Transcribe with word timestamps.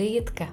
Tady 0.00 0.10
Jitka. 0.10 0.48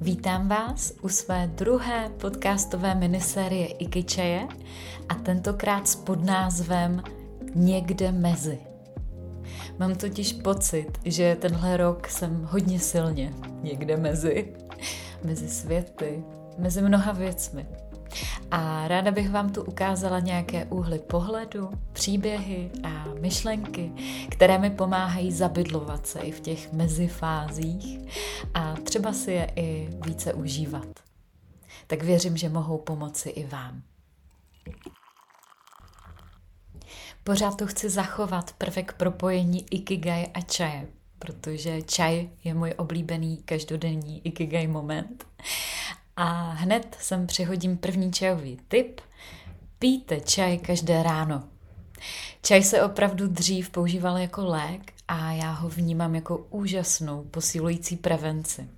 Vítám 0.00 0.48
vás 0.48 0.92
u 1.02 1.08
své 1.08 1.46
druhé 1.54 2.10
podcastové 2.20 2.94
minisérie 2.94 3.66
Ikičeje 3.66 4.48
a 5.08 5.14
tentokrát 5.14 5.88
s 5.88 5.96
podnázvem 5.96 7.02
Někde 7.54 8.12
mezi. 8.12 8.58
Mám 9.78 9.94
totiž 9.94 10.32
pocit, 10.32 10.86
že 11.04 11.36
tenhle 11.40 11.76
rok 11.76 12.08
jsem 12.08 12.48
hodně 12.50 12.80
silně 12.80 13.32
někde 13.62 13.96
mezi. 13.96 14.54
Mezi 15.24 15.48
světy, 15.48 16.24
mezi 16.58 16.82
mnoha 16.82 17.12
věcmi. 17.12 17.66
A 18.50 18.88
ráda 18.88 19.10
bych 19.10 19.30
vám 19.30 19.52
tu 19.52 19.62
ukázala 19.62 20.20
nějaké 20.20 20.64
úhly 20.64 20.98
pohledu, 20.98 21.70
příběhy 21.92 22.70
a 22.82 23.04
myšlenky, 23.20 23.92
které 24.30 24.58
mi 24.58 24.70
pomáhají 24.70 25.32
zabydlovat 25.32 26.06
se 26.06 26.20
i 26.20 26.32
v 26.32 26.40
těch 26.40 26.72
mezifázích 26.72 27.98
a 28.54 28.74
třeba 28.74 29.12
si 29.12 29.32
je 29.32 29.52
i 29.56 29.88
více 30.06 30.34
užívat. 30.34 30.86
Tak 31.86 32.02
věřím, 32.02 32.36
že 32.36 32.48
mohou 32.48 32.78
pomoci 32.78 33.28
i 33.28 33.46
vám. 33.46 33.82
Pořád 37.24 37.56
to 37.56 37.66
chci 37.66 37.90
zachovat 37.90 38.52
prvek 38.52 38.92
propojení 38.92 39.66
Ikigai 39.70 40.26
a 40.34 40.40
čaje, 40.40 40.88
protože 41.18 41.82
čaj 41.82 42.28
je 42.44 42.54
můj 42.54 42.74
oblíbený 42.76 43.36
každodenní 43.36 44.26
Ikigai 44.26 44.66
moment. 44.66 45.26
A 46.16 46.50
hned 46.50 46.96
sem 47.00 47.26
přihodím 47.26 47.76
první 47.76 48.12
čajový 48.12 48.58
tip. 48.68 49.00
Pijte 49.78 50.20
čaj 50.20 50.58
každé 50.58 51.02
ráno. 51.02 51.42
Čaj 52.42 52.62
se 52.62 52.82
opravdu 52.82 53.28
dřív 53.28 53.70
používal 53.70 54.18
jako 54.18 54.46
lék 54.46 54.92
a 55.08 55.32
já 55.32 55.50
ho 55.50 55.68
vnímám 55.68 56.14
jako 56.14 56.36
úžasnou 56.50 57.24
posilující 57.24 57.96
prevenci. 57.96 58.68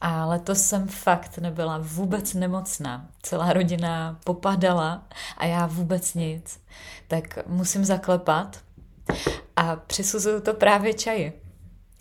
A 0.00 0.26
letos 0.26 0.62
jsem 0.62 0.88
fakt 0.88 1.38
nebyla 1.38 1.78
vůbec 1.82 2.34
nemocná. 2.34 3.08
Celá 3.22 3.52
rodina 3.52 4.18
popadala 4.24 5.06
a 5.36 5.46
já 5.46 5.66
vůbec 5.66 6.14
nic. 6.14 6.60
Tak 7.08 7.38
musím 7.46 7.84
zaklepat 7.84 8.60
a 9.56 9.76
přisuzuju 9.76 10.40
to 10.40 10.54
právě 10.54 10.94
čaji. 10.94 11.42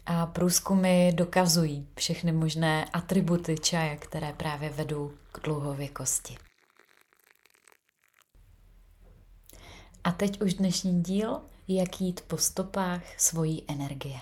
A 0.05 0.25
průzkumy 0.25 1.11
dokazují 1.11 1.87
všechny 1.97 2.31
možné 2.31 2.85
atributy 2.85 3.55
čaje, 3.57 3.97
které 3.97 4.33
právě 4.33 4.69
vedou 4.69 5.11
k 5.31 5.39
dlouhověkosti. 5.39 6.37
A 10.03 10.11
teď 10.11 10.41
už 10.41 10.53
dnešní 10.53 11.03
díl, 11.03 11.41
jak 11.67 12.01
jít 12.01 12.21
po 12.21 12.37
stopách 12.37 13.19
svojí 13.19 13.65
energie. 13.67 14.19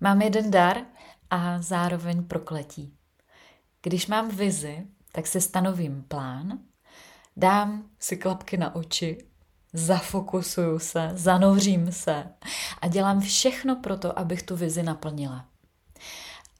Mám 0.00 0.22
jeden 0.22 0.50
dar 0.50 0.76
a 1.30 1.62
zároveň 1.62 2.24
prokletí. 2.24 2.96
Když 3.82 4.06
mám 4.06 4.28
vizi, 4.28 4.86
tak 5.12 5.26
si 5.26 5.40
stanovím 5.40 6.02
plán, 6.02 6.58
dám 7.36 7.90
si 7.98 8.16
klapky 8.16 8.56
na 8.56 8.74
oči 8.74 9.18
zafokusuju 9.74 10.78
se, 10.78 11.10
zanořím 11.14 11.92
se 11.92 12.24
a 12.80 12.88
dělám 12.88 13.20
všechno 13.20 13.76
pro 13.76 13.96
to, 13.96 14.18
abych 14.18 14.42
tu 14.42 14.56
vizi 14.56 14.82
naplnila. 14.82 15.48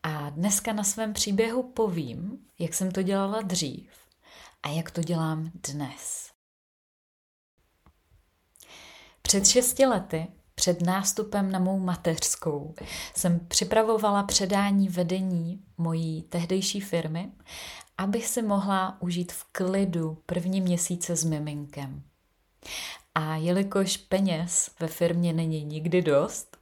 A 0.02 0.30
dneska 0.30 0.72
na 0.72 0.84
svém 0.84 1.12
příběhu 1.12 1.62
povím, 1.62 2.38
jak 2.58 2.74
jsem 2.74 2.90
to 2.90 3.02
dělala 3.02 3.42
dřív 3.42 3.90
a 4.62 4.68
jak 4.68 4.90
to 4.90 5.00
dělám 5.00 5.50
dnes. 5.72 6.30
Před 9.22 9.47
šesti 9.47 9.86
lety, 9.86 10.26
před 10.54 10.82
nástupem 10.82 11.53
na 11.53 11.58
mou 11.58 11.78
mateřskou, 11.78 12.74
jsem 13.16 13.41
připravovala 13.48 14.22
předání 14.22 14.88
vedení 14.88 15.64
mojí 15.78 16.22
tehdejší 16.22 16.80
firmy, 16.80 17.32
abych 17.98 18.26
si 18.26 18.42
mohla 18.42 19.03
užít 19.03 19.32
v 19.32 19.44
klidu 19.44 20.22
první 20.26 20.60
měsíce 20.60 21.16
s 21.16 21.24
miminkem. 21.24 22.03
A 23.14 23.36
jelikož 23.36 23.97
peněz 23.97 24.70
ve 24.80 24.86
firmě 24.86 25.32
není 25.32 25.64
nikdy 25.64 26.02
dost, 26.02 26.56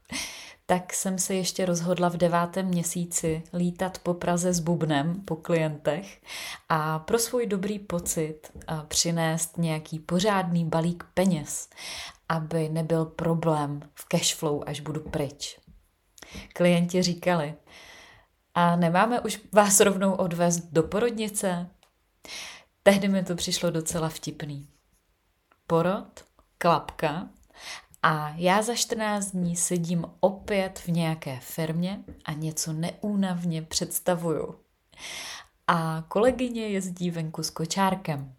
tak 0.66 0.92
jsem 0.92 1.18
se 1.18 1.34
ještě 1.34 1.66
rozhodla 1.66 2.08
v 2.08 2.16
devátém 2.16 2.66
měsíci 2.66 3.42
lítat 3.54 3.98
po 3.98 4.14
Praze 4.14 4.52
s 4.52 4.60
bubnem 4.60 5.20
po 5.20 5.36
klientech 5.36 6.22
a 6.68 6.98
pro 6.98 7.18
svůj 7.18 7.46
dobrý 7.46 7.78
pocit 7.78 8.52
přinést 8.88 9.58
nějaký 9.58 9.98
pořádný 9.98 10.64
balík 10.64 11.04
peněz, 11.14 11.68
aby 12.28 12.68
nebyl 12.68 13.04
problém 13.04 13.80
v 13.94 14.04
cashflow, 14.08 14.62
až 14.66 14.80
budu 14.80 15.00
pryč. 15.00 15.60
Klienti 16.54 17.02
říkali, 17.02 17.54
a 18.54 18.76
nemáme 18.76 19.20
už 19.20 19.40
vás 19.52 19.80
rovnou 19.80 20.12
odvést 20.12 20.60
do 20.72 20.82
porodnice? 20.82 21.70
Tehdy 22.82 23.08
mi 23.08 23.24
to 23.24 23.34
přišlo 23.34 23.70
docela 23.70 24.08
vtipný. 24.08 24.68
Porod 25.66 26.24
klapka 26.62 27.28
a 28.02 28.28
já 28.28 28.62
za 28.62 28.74
14 28.74 29.30
dní 29.30 29.56
sedím 29.56 30.04
opět 30.20 30.78
v 30.78 30.88
nějaké 30.88 31.40
firmě 31.40 32.04
a 32.24 32.32
něco 32.32 32.72
neúnavně 32.72 33.62
představuju. 33.62 34.60
A 35.66 36.04
kolegyně 36.08 36.68
jezdí 36.68 37.10
venku 37.10 37.42
s 37.42 37.50
kočárkem. 37.50 38.36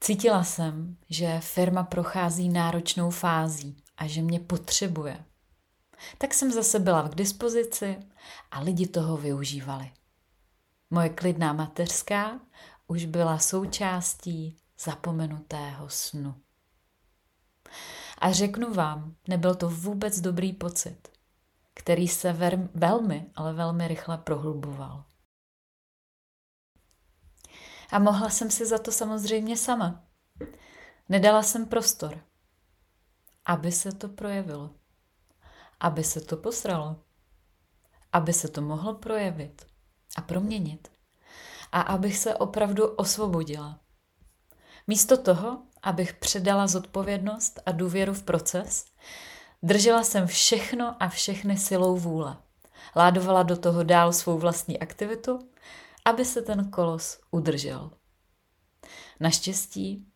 Cítila 0.00 0.44
jsem, 0.44 0.96
že 1.10 1.40
firma 1.40 1.82
prochází 1.82 2.48
náročnou 2.48 3.10
fází 3.10 3.76
a 3.96 4.06
že 4.06 4.22
mě 4.22 4.40
potřebuje. 4.40 5.24
Tak 6.18 6.34
jsem 6.34 6.52
zase 6.52 6.78
byla 6.78 7.08
k 7.08 7.14
dispozici 7.14 7.98
a 8.50 8.60
lidi 8.60 8.86
toho 8.86 9.16
využívali. 9.16 9.90
Moje 10.90 11.08
klidná 11.08 11.52
mateřská 11.52 12.40
už 12.86 13.04
byla 13.04 13.38
součástí 13.38 14.61
zapomenutého 14.84 15.88
snu. 15.88 16.42
A 18.18 18.32
řeknu 18.32 18.74
vám, 18.74 19.16
nebyl 19.28 19.54
to 19.54 19.68
vůbec 19.68 20.20
dobrý 20.20 20.52
pocit, 20.52 21.08
který 21.74 22.08
se 22.08 22.32
ver- 22.32 22.68
velmi, 22.74 23.30
ale 23.34 23.52
velmi 23.52 23.88
rychle 23.88 24.18
prohluboval. 24.18 25.04
A 27.90 27.98
mohla 27.98 28.30
jsem 28.30 28.50
si 28.50 28.66
za 28.66 28.78
to 28.78 28.92
samozřejmě 28.92 29.56
sama. 29.56 30.04
Nedala 31.08 31.42
jsem 31.42 31.66
prostor, 31.66 32.24
aby 33.44 33.72
se 33.72 33.92
to 33.92 34.08
projevilo, 34.08 34.74
aby 35.80 36.04
se 36.04 36.20
to 36.20 36.36
posralo, 36.36 37.04
aby 38.12 38.32
se 38.32 38.48
to 38.48 38.60
mohlo 38.60 38.94
projevit 38.94 39.66
a 40.16 40.20
proměnit 40.22 40.92
a 41.72 41.80
abych 41.80 42.18
se 42.18 42.34
opravdu 42.34 42.86
osvobodila 42.86 43.80
Místo 44.86 45.16
toho, 45.16 45.62
abych 45.82 46.14
předala 46.14 46.66
zodpovědnost 46.66 47.60
a 47.66 47.72
důvěru 47.72 48.14
v 48.14 48.22
proces, 48.22 48.84
držela 49.62 50.04
jsem 50.04 50.26
všechno 50.26 50.96
a 51.00 51.08
všechny 51.08 51.56
silou 51.56 51.96
vůle. 51.96 52.36
Ládovala 52.96 53.42
do 53.42 53.56
toho 53.56 53.82
dál 53.82 54.12
svou 54.12 54.38
vlastní 54.38 54.78
aktivitu, 54.78 55.48
aby 56.04 56.24
se 56.24 56.42
ten 56.42 56.70
kolos 56.70 57.20
udržel. 57.30 57.90
Naštěstí 59.20 60.06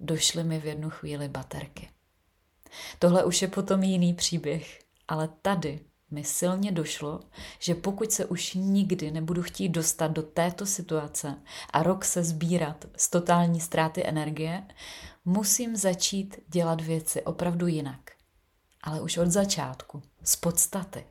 došly 0.00 0.44
mi 0.44 0.60
v 0.60 0.64
jednu 0.64 0.90
chvíli 0.90 1.28
baterky. 1.28 1.90
Tohle 2.98 3.24
už 3.24 3.42
je 3.42 3.48
potom 3.48 3.82
jiný 3.82 4.14
příběh, 4.14 4.78
ale 5.08 5.28
tady 5.42 5.80
mi 6.12 6.24
silně 6.24 6.72
došlo, 6.72 7.20
že 7.58 7.74
pokud 7.74 8.12
se 8.12 8.24
už 8.24 8.54
nikdy 8.54 9.10
nebudu 9.10 9.42
chtít 9.42 9.68
dostat 9.68 10.08
do 10.08 10.22
této 10.22 10.66
situace 10.66 11.42
a 11.70 11.82
rok 11.82 12.04
se 12.04 12.24
sbírat 12.24 12.84
z 12.96 13.10
totální 13.10 13.60
ztráty 13.60 14.06
energie, 14.06 14.66
musím 15.24 15.76
začít 15.76 16.36
dělat 16.48 16.80
věci 16.80 17.22
opravdu 17.22 17.66
jinak. 17.66 18.10
Ale 18.82 19.00
už 19.00 19.16
od 19.18 19.28
začátku, 19.28 20.02
z 20.24 20.36
podstaty. 20.36 21.06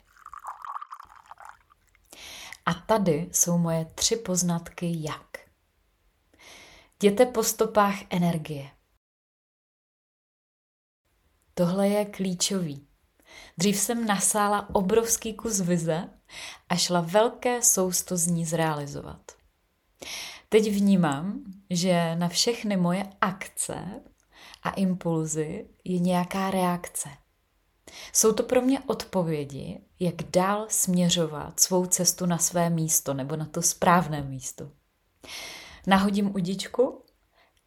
A 2.66 2.74
tady 2.74 3.30
jsou 3.32 3.58
moje 3.58 3.86
tři 3.86 4.16
poznatky 4.16 4.92
jak. 5.00 5.38
Jděte 7.04 7.26
po 7.26 7.44
stopách 7.44 7.96
energie. 8.10 8.72
Tohle 11.54 11.88
je 11.88 12.06
klíčový 12.06 12.91
Dřív 13.58 13.78
jsem 13.78 14.06
nasála 14.06 14.76
obrovský 14.76 15.34
kus 15.34 15.60
vize 15.60 16.10
a 16.70 16.76
šla 16.76 17.02
velké 17.02 17.62
sousto 17.62 18.18
z 18.18 18.28
ní 18.28 18.46
zrealizovat. 18.46 19.32
Teď 20.50 20.72
vnímám, 20.72 21.44
že 21.70 22.16
na 22.16 22.30
všechny 22.30 22.78
moje 22.78 23.10
akce 23.22 24.02
a 24.64 24.70
impulzy 24.70 25.68
je 25.84 26.00
nějaká 26.00 26.52
reakce. 26.52 27.10
Jsou 28.14 28.34
to 28.34 28.44
pro 28.44 28.62
mě 28.62 28.80
odpovědi, 28.80 29.82
jak 30.00 30.16
dál 30.16 30.66
směřovat 30.70 31.60
svou 31.60 31.86
cestu 31.86 32.26
na 32.26 32.38
své 32.38 32.70
místo 32.70 33.14
nebo 33.14 33.36
na 33.36 33.46
to 33.46 33.62
správné 33.62 34.22
místo. 34.22 34.72
Nahodím 35.88 36.36
udičku 36.36 37.06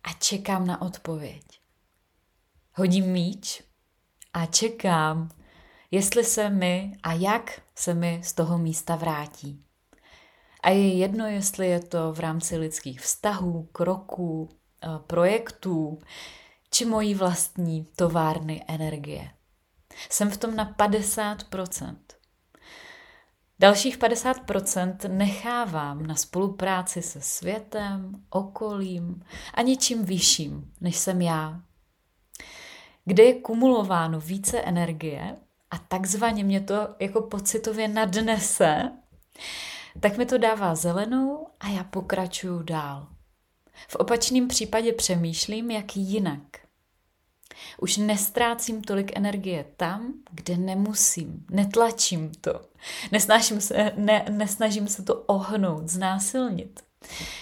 a 0.02 0.12
čekám 0.12 0.66
na 0.66 0.82
odpověď. 0.82 1.44
Hodím 2.74 3.06
míč 3.06 3.62
a 4.32 4.46
čekám, 4.46 5.30
jestli 5.94 6.24
se 6.24 6.50
mi 6.50 6.92
a 7.02 7.12
jak 7.12 7.60
se 7.74 7.94
mi 7.94 8.20
z 8.24 8.32
toho 8.32 8.58
místa 8.58 8.96
vrátí. 8.96 9.64
A 10.62 10.70
je 10.70 10.98
jedno, 10.98 11.26
jestli 11.26 11.68
je 11.68 11.80
to 11.80 12.12
v 12.12 12.20
rámci 12.20 12.56
lidských 12.56 13.00
vztahů, 13.00 13.68
kroků, 13.72 14.48
eh, 14.48 14.88
projektů, 15.06 15.98
či 16.70 16.84
mojí 16.84 17.14
vlastní 17.14 17.86
továrny 17.96 18.64
energie. 18.68 19.30
Jsem 20.10 20.30
v 20.30 20.36
tom 20.36 20.56
na 20.56 20.64
50%. 20.64 21.96
Dalších 23.58 23.98
50% 23.98 25.08
nechávám 25.08 26.06
na 26.06 26.14
spolupráci 26.14 27.02
se 27.02 27.20
světem, 27.20 28.24
okolím 28.30 29.24
a 29.54 29.62
něčím 29.62 30.04
vyšším, 30.04 30.72
než 30.80 30.96
jsem 30.96 31.22
já. 31.22 31.60
Kde 33.04 33.22
je 33.22 33.40
kumulováno 33.40 34.20
více 34.20 34.60
energie 34.60 35.36
a 35.74 35.78
takzvaně 35.78 36.44
mě 36.44 36.60
to 36.60 36.88
jako 37.00 37.22
pocitově 37.22 37.88
nadnese, 37.88 38.92
tak 40.00 40.16
mi 40.16 40.26
to 40.26 40.38
dává 40.38 40.74
zelenou 40.74 41.46
a 41.60 41.68
já 41.68 41.84
pokračuju 41.84 42.62
dál. 42.62 43.08
V 43.88 43.96
opačném 43.96 44.48
případě 44.48 44.92
přemýšlím, 44.92 45.70
jak 45.70 45.96
jinak. 45.96 46.42
Už 47.80 47.96
nestrácím 47.96 48.82
tolik 48.82 49.16
energie 49.16 49.64
tam, 49.76 50.12
kde 50.30 50.56
nemusím, 50.56 51.46
netlačím 51.50 52.30
to, 52.40 52.60
nesnažím 53.12 53.60
se, 53.60 53.92
ne, 53.96 54.26
nesnažím 54.30 54.88
se 54.88 55.02
to 55.02 55.14
ohnout, 55.16 55.88
znásilnit. 55.88 56.84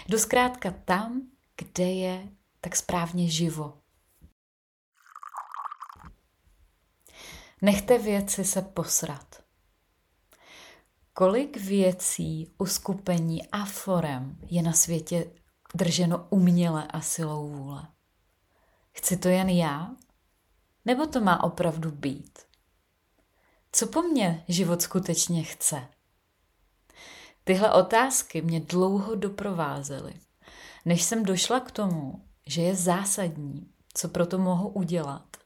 Jdu 0.09 0.19
zkrátka 0.19 0.75
tam, 0.85 1.23
kde 1.57 1.85
je 1.85 2.29
tak 2.61 2.77
správně 2.77 3.29
živo. 3.29 3.82
Nechte 7.65 7.99
věci 7.99 8.45
se 8.45 8.63
posrat. 8.63 9.43
Kolik 11.13 11.57
věcí, 11.57 12.55
uskupení 12.59 13.49
a 13.49 13.65
forem 13.65 14.39
je 14.47 14.63
na 14.63 14.73
světě 14.73 15.31
drženo 15.75 16.27
uměle 16.31 16.87
a 16.87 17.01
silou 17.01 17.49
vůle? 17.49 17.89
Chci 18.93 19.17
to 19.17 19.29
jen 19.29 19.49
já? 19.49 19.91
Nebo 20.85 21.07
to 21.07 21.21
má 21.21 21.45
opravdu 21.45 21.91
být? 21.91 22.39
Co 23.73 23.87
po 23.87 24.03
mně 24.03 24.45
život 24.49 24.83
skutečně 24.83 25.43
chce? 25.43 25.89
Tyhle 27.45 27.73
otázky 27.73 28.43
mě 28.43 28.61
dlouho 28.61 29.15
doprovázely, 29.15 30.15
než 30.85 31.03
jsem 31.03 31.25
došla 31.25 31.61
k 31.61 31.71
tomu, 31.71 32.29
že 32.47 32.63
je 32.63 32.77
zásadní, 32.77 33.71
co 33.95 34.09
proto 34.09 34.39
mohu 34.39 34.69
udělat, 34.69 35.37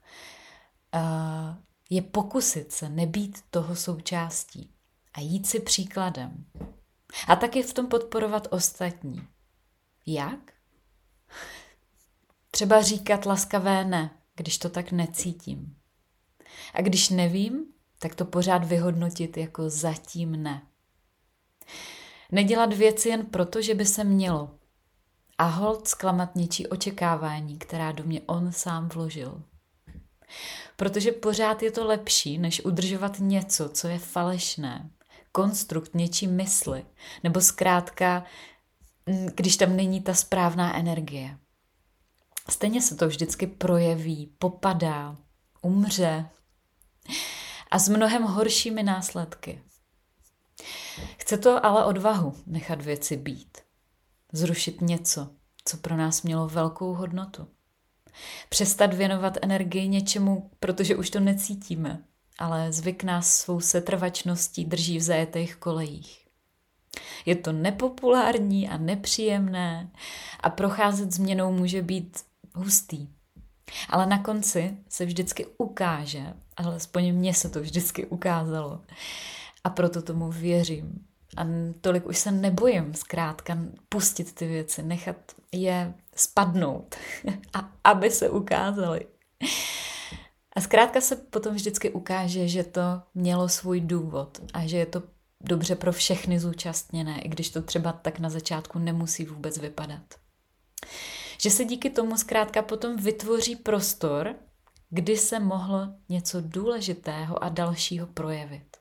je 1.91 2.03
pokusit 2.03 2.73
se 2.73 2.89
nebýt 2.89 3.39
toho 3.51 3.77
součástí 3.77 4.71
a 5.15 5.21
jít 5.21 5.47
si 5.47 5.61
příkladem. 5.61 6.45
A 7.29 7.37
taky 7.37 7.63
v 7.63 7.75
tom 7.75 7.87
podporovat 7.87 8.49
ostatní. 8.51 9.29
Jak? 10.07 10.53
Třeba 12.51 12.83
říkat 12.83 13.27
laskavé 13.27 13.85
ne, 13.85 14.11
když 14.35 14.59
to 14.59 14.71
tak 14.71 14.93
necítím. 14.93 15.77
A 16.75 16.83
když 16.83 17.09
nevím, 17.09 17.67
tak 17.99 18.15
to 18.15 18.25
pořád 18.25 18.65
vyhodnotit 18.65 19.37
jako 19.37 19.71
zatím 19.71 20.43
ne. 20.43 20.63
Nedělat 22.33 22.73
věci 22.73 23.09
jen 23.09 23.27
proto, 23.27 23.63
že 23.63 23.75
by 23.75 23.87
se 23.87 24.05
mělo. 24.05 24.59
A 25.39 25.45
hold 25.45 25.89
zklamat 25.89 26.37
něčí 26.37 26.67
očekávání, 26.67 27.59
která 27.59 27.93
do 27.93 28.05
mě 28.05 28.21
on 28.21 28.53
sám 28.53 28.89
vložil. 28.89 29.43
Protože 30.77 31.13
pořád 31.13 31.63
je 31.63 31.71
to 31.71 31.87
lepší, 31.87 32.39
než 32.39 32.65
udržovat 32.65 33.19
něco, 33.19 33.69
co 33.69 33.89
je 33.89 33.99
falešné. 33.99 34.91
Konstrukt 35.33 35.95
něčí 35.95 36.27
mysli. 36.27 36.87
Nebo 37.25 37.41
zkrátka, 37.41 38.25
když 39.35 39.57
tam 39.57 39.77
není 39.77 40.01
ta 40.03 40.15
správná 40.15 40.77
energie. 40.77 41.39
Stejně 42.49 42.83
se 42.83 42.97
to 42.97 43.09
vždycky 43.09 43.47
projeví, 43.47 44.35
popadá, 44.39 45.17
umře 45.63 46.29
a 47.71 47.79
s 47.79 47.89
mnohem 47.89 48.23
horšími 48.23 48.83
následky. 48.83 49.63
Chce 51.19 51.39
to 51.39 51.67
ale 51.67 51.85
odvahu 51.85 52.35
nechat 52.47 52.83
věci 52.83 53.17
být. 53.17 53.59
Zrušit 54.33 54.81
něco, 54.81 55.31
co 55.65 55.77
pro 55.77 55.97
nás 55.97 56.23
mělo 56.23 56.49
velkou 56.49 56.95
hodnotu. 56.95 57.49
Přestat 58.49 58.95
věnovat 58.95 59.39
energii 59.43 59.89
něčemu, 59.89 60.51
protože 60.61 60.97
už 60.97 61.11
to 61.11 61.21
necítíme, 61.21 62.03
ale 62.39 62.73
zvyk 62.73 63.05
nás 63.05 63.37
svou 63.37 63.61
setrvačností 63.61 64.65
drží 64.65 64.99
v 64.99 65.03
zajetých 65.03 65.57
kolejích. 65.57 66.27
Je 67.27 67.37
to 67.37 67.53
nepopulární 67.53 68.69
a 68.69 68.77
nepříjemné 68.77 69.91
a 70.41 70.51
procházet 70.51 71.13
změnou 71.13 71.53
může 71.53 71.83
být 71.83 72.19
hustý. 72.55 73.09
Ale 73.89 74.07
na 74.07 74.23
konci 74.23 74.77
se 74.89 75.07
vždycky 75.07 75.47
ukáže, 75.59 76.35
alespoň 76.57 77.13
mně 77.13 77.35
se 77.35 77.49
to 77.49 77.61
vždycky 77.61 78.07
ukázalo. 78.07 78.81
A 79.65 79.71
proto 79.71 80.03
tomu 80.03 80.31
věřím. 80.31 81.07
A 81.37 81.47
tolik 81.81 82.07
už 82.07 82.19
se 82.19 82.33
nebojím 82.33 82.95
zkrátka 82.95 83.59
pustit 83.89 84.35
ty 84.35 84.47
věci, 84.47 84.83
nechat 84.83 85.17
je 85.53 85.95
spadnout, 86.17 86.97
a 87.55 87.73
aby 87.85 88.11
se 88.11 88.31
ukázaly. 88.31 89.07
A 90.57 90.61
zkrátka 90.61 91.01
se 91.01 91.17
potom 91.17 91.55
vždycky 91.55 91.91
ukáže, 91.91 92.49
že 92.49 92.65
to 92.65 92.81
mělo 93.15 93.49
svůj 93.49 93.81
důvod 93.81 94.41
a 94.55 94.67
že 94.67 94.77
je 94.77 94.87
to 94.87 95.03
dobře 95.41 95.77
pro 95.77 95.93
všechny 95.93 96.41
zúčastněné, 96.41 97.21
i 97.21 97.29
když 97.29 97.51
to 97.51 97.63
třeba 97.63 97.93
tak 97.93 98.19
na 98.19 98.31
začátku 98.31 98.79
nemusí 98.79 99.25
vůbec 99.25 99.59
vypadat 99.59 100.03
že 101.43 101.51
se 101.51 101.65
díky 101.65 101.91
tomu 101.91 102.17
zkrátka 102.17 102.63
potom 102.63 102.97
vytvoří 102.97 103.57
prostor, 103.57 104.35
kdy 104.91 105.17
se 105.17 105.41
mohlo 105.41 105.89
něco 106.09 106.41
důležitého 106.41 107.45
a 107.45 107.49
dalšího 107.49 108.07
projevit. 108.07 108.77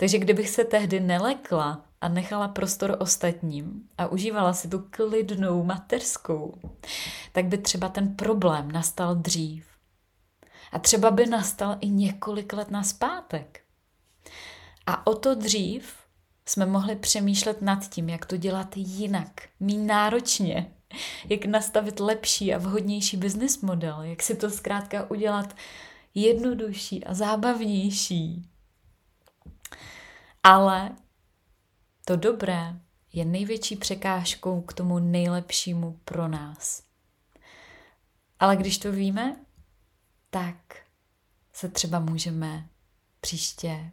Takže 0.00 0.18
kdybych 0.18 0.50
se 0.50 0.64
tehdy 0.64 1.00
nelekla 1.00 1.84
a 2.00 2.08
nechala 2.08 2.48
prostor 2.48 2.96
ostatním 3.00 3.88
a 3.98 4.06
užívala 4.06 4.52
si 4.52 4.68
tu 4.68 4.86
klidnou 4.90 5.64
mateřskou, 5.64 6.54
tak 7.32 7.44
by 7.44 7.58
třeba 7.58 7.88
ten 7.88 8.16
problém 8.16 8.72
nastal 8.72 9.14
dřív. 9.14 9.66
A 10.72 10.78
třeba 10.78 11.10
by 11.10 11.26
nastal 11.26 11.76
i 11.80 11.88
několik 11.88 12.52
let 12.52 12.70
naspátek. 12.70 13.60
A 14.86 15.06
o 15.06 15.14
to 15.14 15.34
dřív 15.34 15.94
jsme 16.46 16.66
mohli 16.66 16.96
přemýšlet 16.96 17.62
nad 17.62 17.88
tím, 17.88 18.08
jak 18.08 18.26
to 18.26 18.36
dělat 18.36 18.76
jinak, 18.76 19.40
méně 19.60 19.84
náročně, 19.84 20.72
jak 21.28 21.44
nastavit 21.44 22.00
lepší 22.00 22.54
a 22.54 22.58
vhodnější 22.58 23.16
business 23.16 23.60
model, 23.60 24.02
jak 24.02 24.22
si 24.22 24.36
to 24.36 24.50
zkrátka 24.50 25.10
udělat 25.10 25.56
jednodušší 26.14 27.04
a 27.04 27.14
zábavnější. 27.14 28.49
Ale 30.42 30.96
to 32.04 32.16
dobré 32.16 32.80
je 33.12 33.24
největší 33.24 33.76
překážkou 33.76 34.62
k 34.62 34.72
tomu 34.72 34.98
nejlepšímu 34.98 36.00
pro 36.04 36.28
nás. 36.28 36.82
Ale 38.38 38.56
když 38.56 38.78
to 38.78 38.92
víme, 38.92 39.44
tak 40.30 40.86
se 41.52 41.68
třeba 41.68 41.98
můžeme 41.98 42.68
příště 43.20 43.92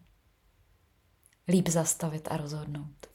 líp 1.47 1.67
zastavit 1.67 2.27
a 2.31 2.37
rozhodnout. 2.37 3.07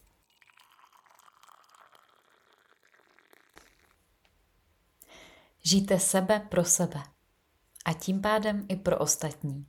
Žijte 5.64 6.00
sebe 6.00 6.40
pro 6.40 6.64
sebe 6.64 7.02
a 7.84 7.92
tím 7.92 8.20
pádem 8.20 8.66
i 8.68 8.76
pro 8.76 8.98
ostatní. 8.98 9.66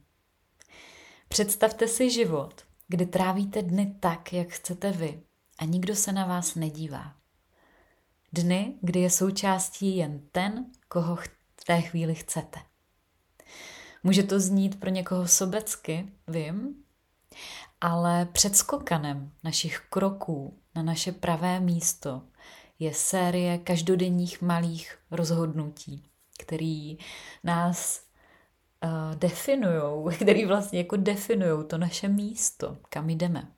Představte 1.27 1.87
si 1.87 2.09
život, 2.09 2.65
kdy 2.87 3.05
trávíte 3.05 3.61
dny 3.61 3.95
tak, 3.99 4.33
jak 4.33 4.49
chcete 4.49 4.91
vy 4.91 5.23
a 5.59 5.65
nikdo 5.65 5.95
se 5.95 6.11
na 6.11 6.25
vás 6.25 6.55
nedívá. 6.55 7.15
Dny, 8.33 8.77
kdy 8.81 8.99
je 8.99 9.09
součástí 9.09 9.97
jen 9.97 10.21
ten, 10.31 10.65
koho 10.87 11.15
v 11.15 11.63
té 11.65 11.81
chvíli 11.81 12.15
chcete. 12.15 12.59
Může 14.03 14.23
to 14.23 14.39
znít 14.39 14.79
pro 14.79 14.89
někoho 14.89 15.27
sobecky, 15.27 16.09
vím, 16.27 16.83
ale 17.81 18.25
předskokanem 18.25 19.31
našich 19.43 19.79
kroků 19.89 20.59
na 20.75 20.83
naše 20.83 21.11
pravé 21.11 21.59
místo 21.59 22.21
je 22.79 22.93
série 22.93 23.57
každodenních 23.57 24.41
malých 24.41 24.97
rozhodnutí, 25.11 26.03
který 26.39 26.97
nás 27.43 28.01
definují, 29.15 30.15
který 30.21 30.45
vlastně 30.45 30.79
jako 30.79 30.95
definují 30.95 31.67
to 31.67 31.77
naše 31.77 32.07
místo, 32.07 32.77
kam 32.89 33.09
jdeme. 33.09 33.51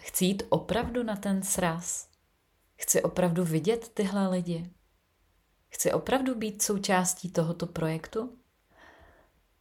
Chci 0.00 0.24
jít 0.24 0.42
opravdu 0.48 1.02
na 1.02 1.16
ten 1.16 1.42
sraz? 1.42 2.08
Chci 2.76 3.02
opravdu 3.02 3.44
vidět 3.44 3.88
tyhle 3.88 4.28
lidi? 4.28 4.70
Chci 5.68 5.92
opravdu 5.92 6.34
být 6.34 6.62
součástí 6.62 7.30
tohoto 7.30 7.66
projektu? 7.66 8.38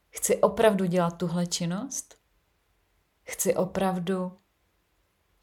Chci 0.10 0.42
opravdu 0.42 0.86
dělat 0.86 1.18
tuhle 1.18 1.48
činnost? 1.48 2.16
Chci 3.24 3.56
opravdu... 3.56 4.40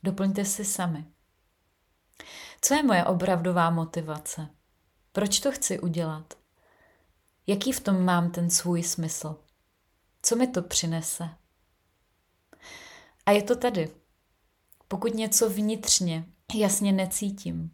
Doplňte 0.05 0.45
si 0.45 0.65
sami. 0.65 1.07
Co 2.61 2.75
je 2.75 2.83
moje 2.83 3.05
opravdová 3.05 3.71
motivace? 3.71 4.49
Proč 5.13 5.41
to 5.41 5.53
chci 5.53 5.81
udělat? 5.81 6.42
Jaký 7.47 7.73
v 7.73 7.81
tom 7.81 8.05
mám 8.05 8.31
ten 8.31 8.51
svůj 8.51 8.83
smysl? 8.83 9.37
Co 10.23 10.37
mi 10.37 10.47
to 10.47 10.63
přinese? 10.63 11.29
A 13.27 13.31
je 13.31 13.43
to 13.43 13.57
tady. 13.57 13.91
Pokud 14.89 15.15
něco 15.15 15.51
vnitřně 15.51 16.25
jasně 16.55 16.93
necítím, 16.93 17.71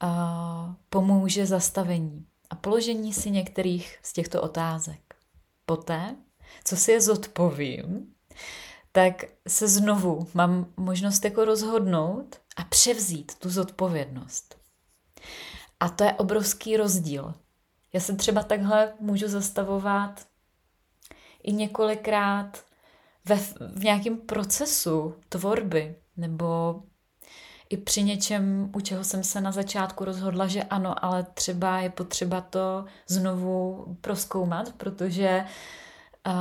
a 0.00 0.76
pomůže 0.90 1.46
zastavení 1.46 2.26
a 2.50 2.54
položení 2.54 3.12
si 3.12 3.30
některých 3.30 3.98
z 4.02 4.12
těchto 4.12 4.42
otázek. 4.42 5.14
Poté, 5.66 6.16
co 6.64 6.76
si 6.76 6.92
je 6.92 7.00
zodpovím, 7.00 8.14
tak 8.92 9.24
se 9.48 9.68
znovu 9.68 10.28
mám 10.34 10.72
možnost 10.76 11.24
jako 11.24 11.44
rozhodnout 11.44 12.40
a 12.56 12.64
převzít 12.64 13.34
tu 13.38 13.50
zodpovědnost. 13.50 14.58
A 15.80 15.88
to 15.88 16.04
je 16.04 16.12
obrovský 16.12 16.76
rozdíl. 16.76 17.34
Já 17.92 18.00
se 18.00 18.16
třeba 18.16 18.42
takhle 18.42 18.92
můžu 19.00 19.28
zastavovat 19.28 20.26
i 21.42 21.52
několikrát 21.52 22.64
ve, 23.24 23.36
v 23.76 23.84
nějakém 23.84 24.16
procesu 24.16 25.14
tvorby 25.28 25.96
nebo 26.16 26.82
i 27.68 27.76
při 27.76 28.02
něčem, 28.02 28.70
u 28.76 28.80
čeho 28.80 29.04
jsem 29.04 29.24
se 29.24 29.40
na 29.40 29.52
začátku 29.52 30.04
rozhodla, 30.04 30.46
že 30.46 30.62
ano, 30.62 31.04
ale 31.04 31.22
třeba 31.34 31.78
je 31.78 31.90
potřeba 31.90 32.40
to 32.40 32.84
znovu 33.06 33.84
proskoumat, 34.00 34.72
protože 34.72 35.44
uh, 36.26 36.32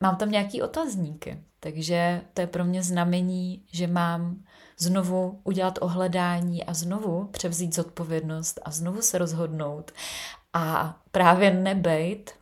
mám 0.00 0.16
tam 0.16 0.30
nějaký 0.30 0.62
otazníky. 0.62 1.42
Takže 1.60 2.22
to 2.34 2.40
je 2.40 2.46
pro 2.46 2.64
mě 2.64 2.82
znamení, 2.82 3.64
že 3.72 3.86
mám 3.86 4.44
znovu 4.78 5.40
udělat 5.44 5.78
ohledání 5.80 6.64
a 6.64 6.74
znovu 6.74 7.28
převzít 7.32 7.74
zodpovědnost 7.74 8.60
a 8.64 8.70
znovu 8.70 9.02
se 9.02 9.18
rozhodnout 9.18 9.92
a 10.52 10.96
právě 11.10 11.50
nebejt, 11.50 12.34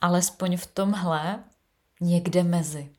alespoň 0.00 0.56
v 0.56 0.66
tomhle, 0.66 1.44
někde 2.00 2.42
mezi. 2.42 2.90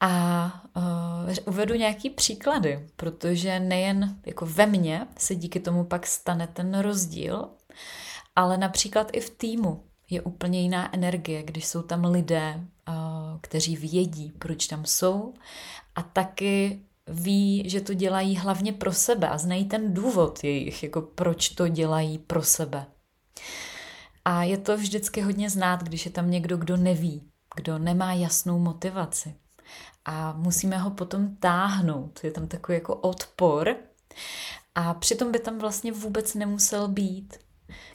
A 0.00 0.52
uh, 0.76 1.34
uvedu 1.44 1.74
nějaký 1.74 2.10
příklady, 2.10 2.88
protože 2.96 3.60
nejen 3.60 4.20
jako 4.26 4.46
ve 4.46 4.66
mně 4.66 5.06
se 5.18 5.34
díky 5.34 5.60
tomu 5.60 5.84
pak 5.84 6.06
stane 6.06 6.46
ten 6.46 6.78
rozdíl, 6.78 7.48
ale 8.36 8.58
například 8.58 9.10
i 9.12 9.20
v 9.20 9.30
týmu 9.30 9.84
je 10.10 10.22
úplně 10.22 10.60
jiná 10.60 10.94
energie, 10.94 11.42
když 11.42 11.66
jsou 11.66 11.82
tam 11.82 12.04
lidé, 12.04 12.60
uh, 12.88 12.94
kteří 13.40 13.76
vědí, 13.76 14.32
proč 14.38 14.66
tam 14.66 14.86
jsou 14.86 15.34
a 15.98 16.02
taky 16.02 16.80
ví, 17.06 17.70
že 17.70 17.80
to 17.80 17.94
dělají 17.94 18.36
hlavně 18.36 18.72
pro 18.72 18.92
sebe 18.92 19.28
a 19.28 19.38
znají 19.38 19.64
ten 19.64 19.94
důvod 19.94 20.44
jejich, 20.44 20.82
jako 20.82 21.02
proč 21.02 21.48
to 21.48 21.68
dělají 21.68 22.18
pro 22.18 22.42
sebe. 22.42 22.86
A 24.24 24.42
je 24.42 24.58
to 24.58 24.76
vždycky 24.76 25.20
hodně 25.20 25.50
znát, 25.50 25.82
když 25.82 26.04
je 26.04 26.10
tam 26.12 26.30
někdo, 26.30 26.56
kdo 26.56 26.76
neví, 26.76 27.22
kdo 27.56 27.78
nemá 27.78 28.12
jasnou 28.12 28.58
motivaci. 28.58 29.34
A 30.04 30.32
musíme 30.32 30.78
ho 30.78 30.90
potom 30.90 31.36
táhnout. 31.36 32.24
Je 32.24 32.30
tam 32.30 32.48
takový 32.48 32.76
jako 32.76 32.94
odpor. 32.94 33.76
A 34.74 34.94
přitom 34.94 35.32
by 35.32 35.38
tam 35.38 35.58
vlastně 35.58 35.92
vůbec 35.92 36.34
nemusel 36.34 36.88
být. 36.88 37.38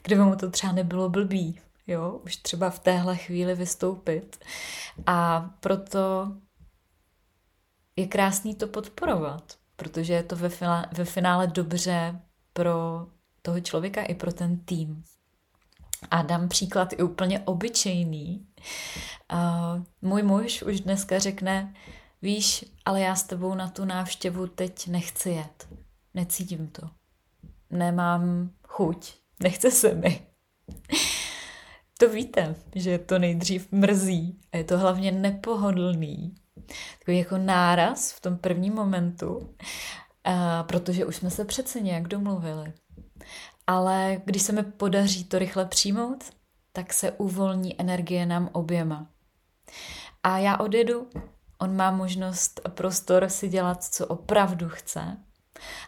Kdyby 0.02 0.22
mu 0.22 0.36
to 0.36 0.50
třeba 0.50 0.72
nebylo 0.72 1.08
blbý, 1.08 1.60
jo, 1.86 2.20
už 2.24 2.36
třeba 2.36 2.70
v 2.70 2.78
téhle 2.78 3.16
chvíli 3.16 3.54
vystoupit. 3.54 4.44
A 5.06 5.50
proto 5.60 6.32
je 7.96 8.06
krásný 8.06 8.54
to 8.54 8.66
podporovat, 8.66 9.58
protože 9.76 10.12
je 10.12 10.22
to 10.22 10.36
ve 10.36 10.48
finále, 10.48 10.86
ve 10.92 11.04
finále 11.04 11.46
dobře 11.46 12.20
pro 12.52 13.06
toho 13.42 13.60
člověka 13.60 14.02
i 14.02 14.14
pro 14.14 14.32
ten 14.32 14.58
tým. 14.58 15.04
A 16.10 16.22
dám 16.22 16.48
příklad 16.48 16.92
i 16.92 17.02
úplně 17.02 17.40
obyčejný. 17.40 18.46
Uh, 19.32 19.84
můj 20.02 20.22
muž 20.22 20.62
už 20.62 20.80
dneska 20.80 21.18
řekne, 21.18 21.74
víš, 22.22 22.64
ale 22.84 23.00
já 23.00 23.14
s 23.14 23.22
tebou 23.22 23.54
na 23.54 23.68
tu 23.68 23.84
návštěvu 23.84 24.46
teď 24.46 24.88
nechci 24.88 25.30
jet. 25.30 25.68
Necítím 26.14 26.68
to. 26.68 26.90
Nemám 27.70 28.50
chuť. 28.68 29.14
Nechce 29.42 29.70
se 29.70 29.94
mi. 29.94 30.26
to 31.98 32.08
víte, 32.08 32.54
že 32.74 32.98
to 32.98 33.18
nejdřív 33.18 33.72
mrzí 33.72 34.40
a 34.52 34.56
je 34.56 34.64
to 34.64 34.78
hlavně 34.78 35.12
nepohodlný. 35.12 36.34
Takový 36.98 37.18
jako 37.18 37.38
náraz 37.38 38.12
v 38.12 38.20
tom 38.20 38.38
prvním 38.38 38.74
momentu, 38.74 39.54
a 40.24 40.62
protože 40.62 41.04
už 41.04 41.16
jsme 41.16 41.30
se 41.30 41.44
přece 41.44 41.80
nějak 41.80 42.08
domluvili. 42.08 42.72
Ale 43.66 44.22
když 44.24 44.42
se 44.42 44.52
mi 44.52 44.62
podaří 44.62 45.24
to 45.24 45.38
rychle 45.38 45.66
přijmout, 45.66 46.24
tak 46.72 46.92
se 46.92 47.12
uvolní 47.12 47.80
energie 47.80 48.26
nám 48.26 48.50
oběma. 48.52 49.06
A 50.22 50.38
já 50.38 50.56
odjedu, 50.56 51.08
on 51.58 51.76
má 51.76 51.90
možnost 51.90 52.60
a 52.64 52.68
prostor 52.68 53.28
si 53.28 53.48
dělat, 53.48 53.84
co 53.84 54.06
opravdu 54.06 54.68
chce. 54.68 55.16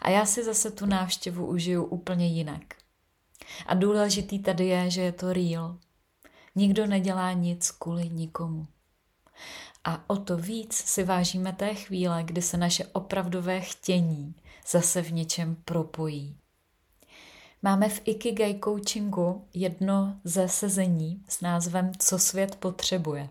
A 0.02 0.10
já 0.10 0.26
si 0.26 0.44
zase 0.44 0.70
tu 0.70 0.86
návštěvu 0.86 1.46
užiju 1.46 1.84
úplně 1.84 2.26
jinak. 2.26 2.62
A 3.66 3.74
důležitý 3.74 4.38
tady 4.38 4.66
je, 4.66 4.90
že 4.90 5.00
je 5.00 5.12
to 5.12 5.32
real. 5.32 5.78
Nikdo 6.54 6.86
nedělá 6.86 7.32
nic 7.32 7.70
kvůli 7.70 8.10
nikomu. 8.10 8.66
A 9.84 10.10
o 10.10 10.16
to 10.16 10.36
víc 10.36 10.74
si 10.74 11.04
vážíme 11.04 11.52
té 11.52 11.74
chvíle, 11.74 12.22
kdy 12.24 12.42
se 12.42 12.56
naše 12.56 12.84
opravdové 12.84 13.60
chtění 13.60 14.34
zase 14.70 15.02
v 15.02 15.12
něčem 15.12 15.56
propojí. 15.64 16.36
Máme 17.62 17.88
v 17.88 18.00
Ikigai 18.04 18.60
coachingu 18.64 19.48
jedno 19.54 20.16
ze 20.24 20.48
sezení 20.48 21.24
s 21.28 21.40
názvem 21.40 21.92
Co 21.98 22.18
svět 22.18 22.56
potřebuje. 22.56 23.28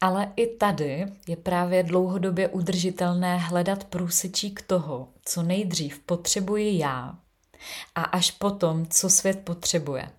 Ale 0.00 0.32
i 0.36 0.56
tady 0.56 1.06
je 1.28 1.36
právě 1.36 1.82
dlouhodobě 1.82 2.48
udržitelné 2.48 3.38
hledat 3.38 3.84
průsečík 3.84 4.62
toho, 4.62 5.08
co 5.24 5.42
nejdřív 5.42 5.98
potřebuji 5.98 6.78
já 6.78 7.18
a 7.94 8.02
až 8.02 8.30
potom, 8.30 8.86
co 8.86 9.10
svět 9.10 9.44
potřebuje. 9.44 10.10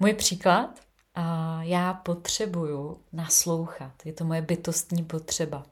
Můj 0.00 0.14
příklad? 0.14 0.80
A 1.14 1.58
já 1.62 1.94
potřebuju 1.94 3.04
naslouchat. 3.12 4.06
Je 4.06 4.12
to 4.12 4.24
moje 4.24 4.42
bytostní 4.42 5.04
potřeba. 5.04 5.66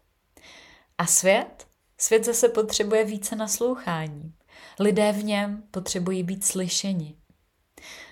A 0.98 1.06
svět? 1.06 1.66
Svět 1.98 2.24
zase 2.24 2.48
potřebuje 2.48 3.04
více 3.04 3.36
naslouchání. 3.36 4.34
Lidé 4.78 5.12
v 5.12 5.24
něm 5.24 5.62
potřebují 5.70 6.22
být 6.22 6.44
slyšeni. 6.44 7.16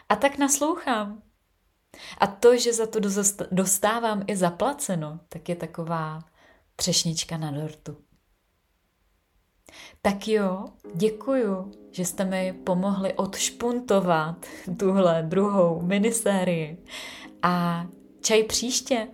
A 0.08 0.16
tak 0.16 0.38
naslouchám. 0.38 1.23
A 2.18 2.26
to, 2.26 2.56
že 2.56 2.73
za 2.73 2.87
to 2.87 3.00
dostávám 3.50 4.25
i 4.26 4.37
zaplaceno, 4.37 5.20
tak 5.28 5.49
je 5.49 5.56
taková 5.56 6.25
třešnička 6.76 7.37
na 7.37 7.50
dortu. 7.50 7.97
Tak 10.02 10.28
jo, 10.28 10.64
děkuju, 10.94 11.70
že 11.90 12.04
jste 12.04 12.25
mi 12.25 12.54
pomohli 12.64 13.12
odšpuntovat 13.12 14.46
tuhle 14.76 15.22
druhou 15.28 15.82
minisérii. 15.82 16.78
A 17.42 17.87
čaj 18.20 18.42
příště. 18.42 19.08